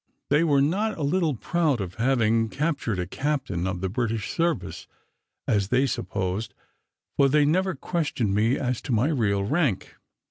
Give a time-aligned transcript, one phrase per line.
[0.31, 4.87] They were not a little proud of having captured a captain of the British service,
[5.47, 6.55] as they supposed,
[7.17, 9.97] for they never questioned me as to my real rank.